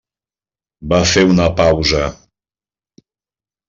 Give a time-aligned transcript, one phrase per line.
[0.93, 2.03] Va fer una pausa.